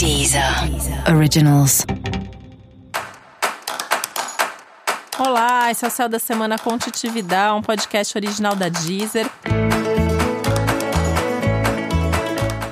Deezer 0.00 0.42
Originals. 1.14 1.84
Olá, 5.18 5.70
esse 5.70 5.84
é 5.84 5.88
o 5.88 5.90
Céu 5.90 6.08
da 6.08 6.18
Semana 6.18 6.58
Contitividade, 6.58 7.54
um 7.54 7.60
podcast 7.60 8.16
original 8.16 8.56
da 8.56 8.70
Deezer. 8.70 9.30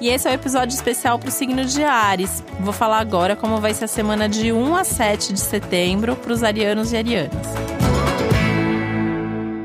E 0.00 0.08
esse 0.08 0.26
é 0.26 0.30
o 0.30 0.32
um 0.32 0.34
episódio 0.34 0.74
especial 0.74 1.18
para 1.18 1.28
o 1.28 1.30
signo 1.30 1.62
de 1.66 1.84
Ares. 1.84 2.42
Vou 2.58 2.72
falar 2.72 3.00
agora 3.00 3.36
como 3.36 3.60
vai 3.60 3.74
ser 3.74 3.84
a 3.84 3.88
semana 3.88 4.26
de 4.26 4.50
1 4.50 4.74
a 4.74 4.82
7 4.82 5.34
de 5.34 5.40
setembro 5.40 6.16
para 6.16 6.32
os 6.32 6.42
arianos 6.42 6.90
e 6.90 6.96
arianas. 6.96 7.69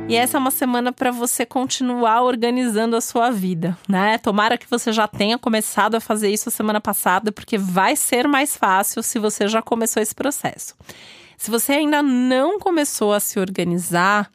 E 0.08 0.16
essa 0.16 0.38
é 0.38 0.40
uma 0.40 0.52
semana 0.52 0.92
para 0.94 1.10
você 1.10 1.48
continuar 1.48 2.22
organizando 2.22 2.96
a 2.96 3.02
sua 3.02 3.32
vida, 3.32 3.76
né? 3.90 4.20
Tomara 4.20 4.56
que 4.56 4.70
você 4.70 4.94
já 4.94 5.08
tenha 5.08 5.36
começado 5.40 5.96
a 5.96 6.00
fazer 6.00 6.30
isso 6.30 6.48
a 6.48 6.52
semana 6.52 6.80
passada, 6.80 7.32
porque 7.32 7.58
vai 7.58 7.96
ser 7.96 8.28
mais 8.28 8.56
fácil 8.56 9.02
se 9.02 9.18
você 9.18 9.48
já 9.48 9.64
começou 9.64 10.04
esse 10.04 10.14
processo. 10.14 10.76
Se 11.36 11.50
você 11.50 11.74
ainda 11.74 12.04
não 12.04 12.60
começou 12.60 13.14
a 13.14 13.20
se 13.20 13.40
organizar, 13.40 14.32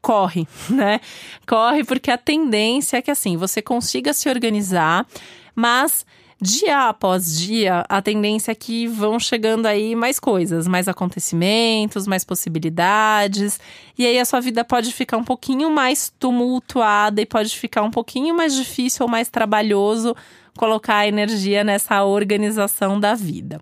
corre, 0.00 0.48
né? 0.70 0.98
Corre 1.46 1.84
porque 1.84 2.10
a 2.10 2.16
tendência 2.16 2.96
é 2.96 3.02
que 3.02 3.10
assim, 3.10 3.36
você 3.36 3.60
consiga 3.60 4.14
se 4.14 4.30
organizar, 4.30 5.06
mas 5.54 6.06
dia 6.42 6.88
após 6.88 7.38
dia, 7.38 7.84
a 7.88 8.02
tendência 8.02 8.50
é 8.50 8.54
que 8.54 8.88
vão 8.88 9.18
chegando 9.20 9.66
aí 9.66 9.94
mais 9.94 10.18
coisas, 10.18 10.66
mais 10.66 10.88
acontecimentos, 10.88 12.04
mais 12.04 12.24
possibilidades. 12.24 13.60
E 13.96 14.04
aí 14.04 14.18
a 14.18 14.24
sua 14.24 14.40
vida 14.40 14.64
pode 14.64 14.92
ficar 14.92 15.16
um 15.16 15.24
pouquinho 15.24 15.70
mais 15.70 16.12
tumultuada 16.18 17.22
e 17.22 17.26
pode 17.26 17.56
ficar 17.56 17.82
um 17.82 17.92
pouquinho 17.92 18.34
mais 18.34 18.56
difícil 18.56 19.06
ou 19.06 19.10
mais 19.10 19.28
trabalhoso 19.28 20.16
colocar 20.58 21.06
energia 21.06 21.62
nessa 21.62 22.02
organização 22.04 22.98
da 22.98 23.14
vida. 23.14 23.60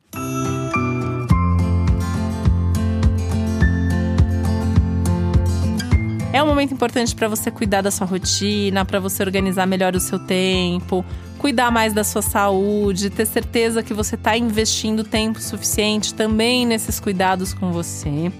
É 6.33 6.43
um 6.43 6.47
momento 6.47 6.73
importante 6.73 7.15
para 7.15 7.29
você 7.29 7.51
cuidar 7.51 7.83
da 7.83 7.91
sua 7.91 8.07
rotina, 8.07 8.85
para 8.85 9.01
você 9.01 9.23
organizar 9.23 9.67
melhor 9.67 9.95
o 9.97 10.01
seu 10.01 10.19
tempo, 10.19 11.05
cuidar 11.41 11.71
mais 11.71 11.95
da 11.95 12.05
sua 12.05 12.21
saúde, 12.21 13.09
ter 13.09 13.27
certeza 13.27 13.83
que 13.83 13.95
você 13.95 14.15
está 14.15 14.37
investindo 14.37 15.03
tempo 15.03 15.41
suficiente 15.41 16.13
também 16.13 16.67
nesses 16.67 17.01
cuidados 17.01 17.55
com 17.55 17.73
você. 17.73 18.31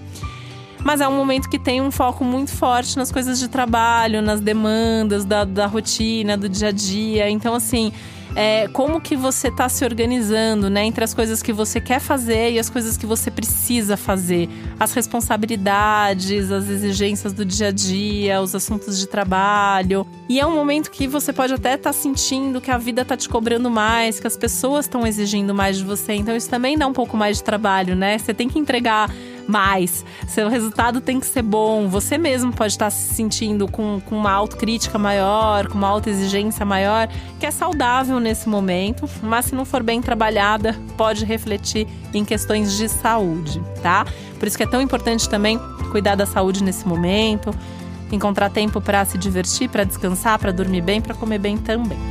Mas 0.83 1.01
é 1.01 1.07
um 1.07 1.15
momento 1.15 1.49
que 1.49 1.57
tem 1.57 1.81
um 1.81 1.89
foco 1.89 2.23
muito 2.23 2.51
forte 2.51 2.95
nas 2.97 3.11
coisas 3.11 3.39
de 3.39 3.47
trabalho, 3.47 4.21
nas 4.21 4.39
demandas 4.39 5.25
da, 5.25 5.43
da 5.43 5.65
rotina, 5.65 6.37
do 6.37 6.47
dia 6.47 6.67
a 6.67 6.71
dia. 6.71 7.27
Então, 7.27 7.55
assim, 7.55 7.91
é, 8.35 8.67
como 8.69 9.01
que 9.01 9.15
você 9.15 9.49
está 9.49 9.67
se 9.67 9.83
organizando, 9.83 10.69
né? 10.69 10.85
Entre 10.85 11.03
as 11.03 11.13
coisas 11.13 11.41
que 11.43 11.51
você 11.51 11.81
quer 11.81 11.99
fazer 11.99 12.51
e 12.51 12.59
as 12.59 12.69
coisas 12.69 12.97
que 12.97 13.05
você 13.05 13.29
precisa 13.29 13.97
fazer. 13.97 14.49
As 14.79 14.93
responsabilidades, 14.93 16.51
as 16.51 16.69
exigências 16.69 17.33
do 17.33 17.43
dia 17.43 17.67
a 17.67 17.71
dia, 17.71 18.41
os 18.41 18.55
assuntos 18.55 18.97
de 18.97 19.07
trabalho. 19.07 20.07
E 20.29 20.39
é 20.39 20.45
um 20.45 20.55
momento 20.55 20.89
que 20.91 21.07
você 21.07 21.33
pode 21.33 21.53
até 21.53 21.75
estar 21.75 21.89
tá 21.89 21.93
sentindo 21.93 22.61
que 22.61 22.71
a 22.71 22.77
vida 22.77 23.01
está 23.01 23.17
te 23.17 23.27
cobrando 23.27 23.69
mais, 23.69 24.19
que 24.19 24.27
as 24.27 24.37
pessoas 24.37 24.85
estão 24.85 25.05
exigindo 25.05 25.53
mais 25.53 25.77
de 25.77 25.83
você. 25.83 26.13
Então 26.13 26.35
isso 26.35 26.49
também 26.49 26.77
dá 26.77 26.87
um 26.87 26.93
pouco 26.93 27.17
mais 27.17 27.37
de 27.37 27.43
trabalho, 27.43 27.95
né? 27.95 28.17
Você 28.17 28.33
tem 28.33 28.47
que 28.47 28.57
entregar 28.57 29.09
mais. 29.51 30.05
Seu 30.27 30.49
resultado 30.49 31.01
tem 31.01 31.19
que 31.19 31.25
ser 31.25 31.41
bom. 31.41 31.87
Você 31.87 32.17
mesmo 32.17 32.53
pode 32.53 32.73
estar 32.73 32.89
se 32.89 33.13
sentindo 33.13 33.67
com, 33.67 34.01
com 34.05 34.15
uma 34.15 34.31
autocrítica 34.31 34.97
maior, 34.97 35.67
com 35.67 35.77
uma 35.77 35.89
autoexigência 35.89 36.65
maior, 36.65 37.09
que 37.39 37.45
é 37.45 37.51
saudável 37.51 38.19
nesse 38.19 38.47
momento, 38.47 39.07
mas 39.21 39.45
se 39.45 39.55
não 39.55 39.65
for 39.65 39.83
bem 39.83 40.01
trabalhada, 40.01 40.75
pode 40.97 41.25
refletir 41.25 41.87
em 42.13 42.23
questões 42.23 42.77
de 42.77 42.87
saúde, 42.87 43.61
tá? 43.83 44.05
Por 44.39 44.47
isso 44.47 44.57
que 44.57 44.63
é 44.63 44.67
tão 44.67 44.81
importante 44.81 45.29
também 45.29 45.59
cuidar 45.91 46.15
da 46.15 46.25
saúde 46.25 46.63
nesse 46.63 46.87
momento, 46.87 47.53
encontrar 48.11 48.49
tempo 48.49 48.79
para 48.81 49.03
se 49.05 49.17
divertir, 49.17 49.69
para 49.69 49.83
descansar, 49.83 50.39
para 50.39 50.51
dormir 50.51 50.81
bem, 50.81 51.01
para 51.01 51.13
comer 51.13 51.39
bem 51.39 51.57
também. 51.57 52.10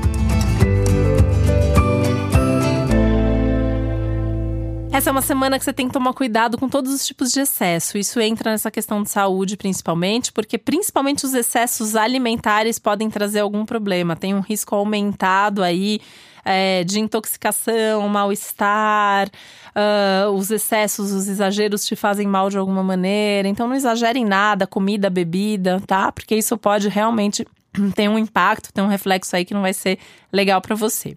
Essa 4.93 5.09
é 5.09 5.13
uma 5.13 5.23
semana 5.23 5.57
que 5.57 5.65
você 5.65 5.73
tem 5.73 5.87
que 5.87 5.93
tomar 5.93 6.13
cuidado 6.13 6.59
com 6.59 6.69
todos 6.69 6.93
os 6.93 7.07
tipos 7.07 7.31
de 7.31 7.41
excesso. 7.41 7.97
Isso 7.97 8.21
entra 8.21 8.51
nessa 8.51 8.73
questão 8.73 9.05
de 9.05 9.09
saúde, 9.09 9.57
principalmente, 9.57 10.33
porque 10.33 10.59
principalmente 10.59 11.25
os 11.25 11.33
excessos 11.33 11.95
alimentares 11.95 12.77
podem 12.77 13.09
trazer 13.09 13.39
algum 13.39 13.65
problema. 13.65 14.17
Tem 14.17 14.35
um 14.35 14.41
risco 14.41 14.75
aumentado 14.75 15.63
aí 15.63 16.01
é, 16.45 16.83
de 16.83 16.99
intoxicação, 16.99 18.09
mal-estar, 18.09 19.29
uh, 19.29 20.31
os 20.33 20.51
excessos, 20.51 21.13
os 21.13 21.29
exageros 21.29 21.85
te 21.87 21.95
fazem 21.95 22.27
mal 22.27 22.51
de 22.51 22.59
alguma 22.59 22.83
maneira. 22.83 23.47
Então 23.47 23.69
não 23.69 23.77
exagere 23.77 24.19
em 24.19 24.25
nada, 24.25 24.67
comida, 24.67 25.09
bebida, 25.09 25.81
tá? 25.87 26.11
Porque 26.11 26.35
isso 26.35 26.59
pode 26.59 26.89
realmente 26.89 27.47
ter 27.95 28.09
um 28.09 28.19
impacto, 28.19 28.73
ter 28.73 28.83
um 28.83 28.89
reflexo 28.89 29.37
aí 29.37 29.45
que 29.45 29.55
não 29.55 29.63
vai 29.63 29.73
ser 29.73 30.01
legal 30.33 30.61
para 30.61 30.75
você. 30.75 31.17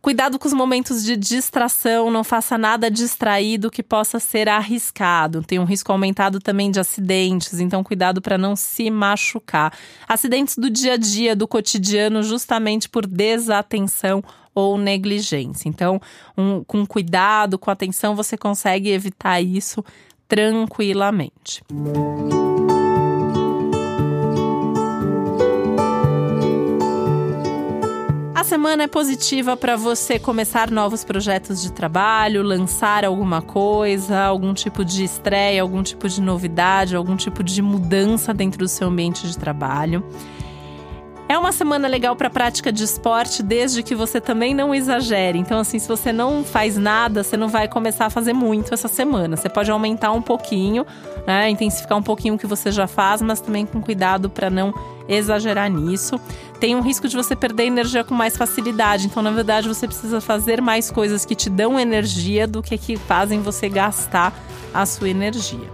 Cuidado 0.00 0.38
com 0.38 0.46
os 0.46 0.54
momentos 0.54 1.02
de 1.02 1.16
distração, 1.16 2.10
não 2.10 2.22
faça 2.22 2.56
nada 2.56 2.90
distraído 2.90 3.70
que 3.70 3.82
possa 3.82 4.20
ser 4.20 4.48
arriscado. 4.48 5.42
Tem 5.42 5.58
um 5.58 5.64
risco 5.64 5.90
aumentado 5.90 6.38
também 6.38 6.70
de 6.70 6.78
acidentes, 6.78 7.58
então 7.58 7.82
cuidado 7.82 8.22
para 8.22 8.38
não 8.38 8.54
se 8.54 8.90
machucar. 8.90 9.76
Acidentes 10.06 10.56
do 10.56 10.70
dia 10.70 10.94
a 10.94 10.96
dia, 10.96 11.34
do 11.34 11.48
cotidiano, 11.48 12.22
justamente 12.22 12.88
por 12.88 13.06
desatenção 13.06 14.22
ou 14.54 14.78
negligência. 14.78 15.68
Então, 15.68 16.00
um, 16.36 16.62
com 16.64 16.86
cuidado, 16.86 17.58
com 17.58 17.70
atenção, 17.70 18.14
você 18.14 18.36
consegue 18.36 18.90
evitar 18.90 19.40
isso 19.40 19.84
tranquilamente. 20.28 21.62
Música 21.72 22.37
semana 28.44 28.84
é 28.84 28.86
positiva 28.86 29.56
para 29.56 29.74
você 29.76 30.18
começar 30.18 30.70
novos 30.70 31.02
projetos 31.02 31.62
de 31.62 31.72
trabalho, 31.72 32.42
lançar 32.42 33.04
alguma 33.04 33.40
coisa, 33.40 34.20
algum 34.20 34.52
tipo 34.52 34.84
de 34.84 35.04
estreia, 35.04 35.62
algum 35.62 35.82
tipo 35.82 36.08
de 36.08 36.20
novidade, 36.20 36.94
algum 36.94 37.16
tipo 37.16 37.42
de 37.42 37.62
mudança 37.62 38.34
dentro 38.34 38.58
do 38.58 38.68
seu 38.68 38.88
ambiente 38.88 39.26
de 39.26 39.36
trabalho. 39.36 40.04
É 41.28 41.36
uma 41.36 41.52
semana 41.52 41.86
legal 41.86 42.16
para 42.16 42.30
prática 42.30 42.72
de 42.72 42.82
esporte, 42.82 43.42
desde 43.42 43.82
que 43.82 43.94
você 43.94 44.18
também 44.18 44.54
não 44.54 44.74
exagere. 44.74 45.38
Então, 45.38 45.60
assim, 45.60 45.78
se 45.78 45.86
você 45.86 46.10
não 46.10 46.42
faz 46.42 46.78
nada, 46.78 47.22
você 47.22 47.36
não 47.36 47.48
vai 47.48 47.68
começar 47.68 48.06
a 48.06 48.10
fazer 48.10 48.32
muito 48.32 48.72
essa 48.72 48.88
semana. 48.88 49.36
Você 49.36 49.46
pode 49.46 49.70
aumentar 49.70 50.10
um 50.12 50.22
pouquinho, 50.22 50.86
né? 51.26 51.50
Intensificar 51.50 51.98
um 51.98 52.02
pouquinho 52.02 52.36
o 52.36 52.38
que 52.38 52.46
você 52.46 52.72
já 52.72 52.86
faz, 52.86 53.20
mas 53.20 53.42
também 53.42 53.66
com 53.66 53.78
cuidado 53.82 54.30
para 54.30 54.48
não 54.48 54.72
exagerar 55.06 55.70
nisso. 55.70 56.18
Tem 56.60 56.74
um 56.74 56.80
risco 56.80 57.06
de 57.08 57.16
você 57.16 57.36
perder 57.36 57.64
energia 57.64 58.02
com 58.02 58.14
mais 58.14 58.36
facilidade. 58.36 59.06
Então, 59.06 59.22
na 59.22 59.30
verdade, 59.30 59.68
você 59.68 59.86
precisa 59.86 60.20
fazer 60.20 60.60
mais 60.60 60.90
coisas 60.90 61.24
que 61.24 61.34
te 61.34 61.48
dão 61.48 61.78
energia 61.78 62.46
do 62.46 62.62
que 62.62 62.76
que 62.76 62.96
fazem 62.96 63.40
você 63.40 63.68
gastar 63.68 64.32
a 64.74 64.84
sua 64.84 65.08
energia. 65.08 65.70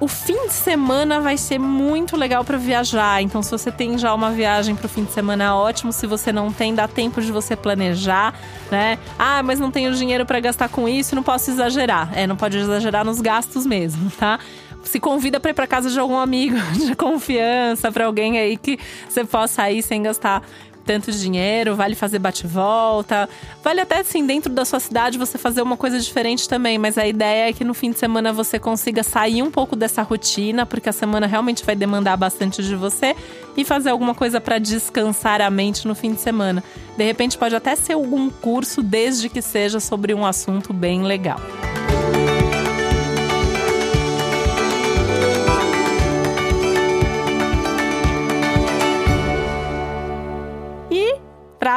O 0.00 0.06
fim 0.06 0.46
de 0.46 0.52
semana 0.52 1.20
vai 1.20 1.36
ser 1.36 1.58
muito 1.58 2.16
legal 2.16 2.44
para 2.44 2.56
viajar. 2.56 3.20
Então, 3.20 3.42
se 3.42 3.50
você 3.50 3.72
tem 3.72 3.98
já 3.98 4.14
uma 4.14 4.30
viagem 4.30 4.76
para 4.76 4.86
o 4.86 4.88
fim 4.88 5.02
de 5.02 5.12
semana, 5.12 5.56
ótimo. 5.56 5.92
Se 5.92 6.06
você 6.06 6.32
não 6.32 6.52
tem, 6.52 6.72
dá 6.72 6.86
tempo 6.86 7.20
de 7.20 7.32
você 7.32 7.56
planejar, 7.56 8.32
né? 8.70 8.96
Ah, 9.18 9.42
mas 9.42 9.58
não 9.58 9.72
tenho 9.72 9.92
dinheiro 9.92 10.24
para 10.24 10.38
gastar 10.38 10.68
com 10.68 10.88
isso, 10.88 11.16
não 11.16 11.22
posso 11.24 11.50
exagerar. 11.50 12.16
É, 12.16 12.28
não 12.28 12.36
pode 12.36 12.56
exagerar 12.58 13.04
nos 13.04 13.20
gastos 13.20 13.66
mesmo, 13.66 14.08
tá? 14.12 14.38
Se 14.84 14.98
convida 14.98 15.38
para 15.38 15.50
ir 15.50 15.54
para 15.54 15.66
casa 15.66 15.90
de 15.90 15.98
algum 15.98 16.16
amigo 16.16 16.56
de 16.86 16.94
confiança, 16.94 17.92
para 17.92 18.06
alguém 18.06 18.38
aí 18.38 18.56
que 18.56 18.78
você 19.08 19.24
possa 19.24 19.70
ir 19.70 19.82
sem 19.82 20.02
gastar 20.02 20.42
tanto 20.88 21.12
dinheiro, 21.12 21.76
vale 21.76 21.94
fazer 21.94 22.18
bate-volta, 22.18 23.28
vale 23.62 23.82
até 23.82 23.98
assim 23.98 24.26
dentro 24.26 24.50
da 24.50 24.64
sua 24.64 24.80
cidade 24.80 25.18
você 25.18 25.36
fazer 25.36 25.60
uma 25.60 25.76
coisa 25.76 26.00
diferente 26.00 26.48
também, 26.48 26.78
mas 26.78 26.96
a 26.96 27.06
ideia 27.06 27.50
é 27.50 27.52
que 27.52 27.62
no 27.62 27.74
fim 27.74 27.90
de 27.90 27.98
semana 27.98 28.32
você 28.32 28.58
consiga 28.58 29.02
sair 29.02 29.42
um 29.42 29.50
pouco 29.50 29.76
dessa 29.76 30.00
rotina, 30.00 30.64
porque 30.64 30.88
a 30.88 30.92
semana 30.92 31.26
realmente 31.26 31.62
vai 31.62 31.76
demandar 31.76 32.16
bastante 32.16 32.62
de 32.62 32.74
você 32.74 33.14
e 33.54 33.66
fazer 33.66 33.90
alguma 33.90 34.14
coisa 34.14 34.40
para 34.40 34.58
descansar 34.58 35.42
a 35.42 35.50
mente 35.50 35.86
no 35.86 35.94
fim 35.94 36.14
de 36.14 36.22
semana. 36.22 36.64
De 36.96 37.04
repente 37.04 37.36
pode 37.36 37.54
até 37.54 37.76
ser 37.76 37.92
algum 37.92 38.30
curso, 38.30 38.82
desde 38.82 39.28
que 39.28 39.42
seja 39.42 39.80
sobre 39.80 40.14
um 40.14 40.24
assunto 40.24 40.72
bem 40.72 41.02
legal. 41.02 41.38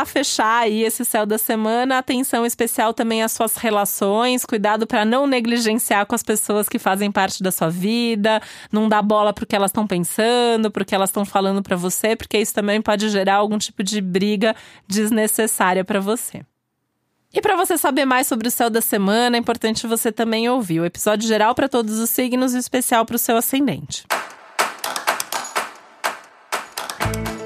Fechar 0.06 0.64
aí 0.64 0.84
esse 0.84 1.04
céu 1.06 1.26
da 1.26 1.38
semana, 1.38 1.98
atenção 1.98 2.46
especial 2.46 2.94
também 2.94 3.24
às 3.24 3.32
suas 3.32 3.56
relações, 3.56 4.46
cuidado 4.46 4.86
para 4.88 5.06
não 5.06 5.28
negligenciar 5.28 6.06
com 6.06 6.16
as 6.16 6.24
pessoas 6.24 6.68
que 6.70 6.80
fazem 6.80 7.12
parte 7.12 7.42
da 7.42 7.52
sua 7.52 7.70
vida, 7.70 8.42
não 8.72 8.88
dar 8.88 9.02
bola 9.02 9.34
pro 9.34 9.46
que 9.46 9.56
elas 9.56 9.70
estão 9.70 9.88
pensando, 9.88 10.72
pro 10.72 10.86
que 10.86 10.96
elas 10.96 11.10
estão 11.10 11.26
falando 11.26 11.62
para 11.62 11.76
você, 11.76 12.16
porque 12.16 12.38
isso 12.38 12.54
também 12.54 12.82
pode 12.82 13.10
gerar 13.10 13.36
algum 13.36 13.58
tipo 13.58 13.84
de 13.84 14.02
briga 14.02 14.56
desnecessária 14.88 15.84
para 15.84 16.00
você. 16.00 16.42
E 17.34 17.42
para 17.42 17.56
você 17.56 17.78
saber 17.78 18.06
mais 18.06 18.28
sobre 18.28 18.48
o 18.48 18.52
céu 18.52 18.70
da 18.70 18.82
semana, 18.82 19.38
é 19.38 19.40
importante 19.40 19.88
você 19.88 20.12
também 20.12 20.50
ouvir 20.50 20.82
o 20.82 20.86
episódio 20.86 21.28
geral 21.28 21.56
para 21.56 21.70
todos 21.70 21.98
os 22.00 22.10
signos 22.10 22.54
e 22.54 22.58
especial 22.58 23.06
para 23.06 23.16
o 23.16 23.20
seu 23.20 23.38
ascendente. 23.38 24.06